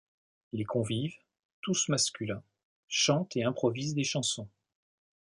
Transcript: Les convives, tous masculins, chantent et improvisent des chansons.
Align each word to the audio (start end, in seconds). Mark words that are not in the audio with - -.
Les 0.51 0.63
convives, 0.65 1.19
tous 1.61 1.87
masculins, 1.87 2.41
chantent 2.87 3.37
et 3.37 3.43
improvisent 3.43 3.93
des 3.93 4.03
chansons. 4.03 4.49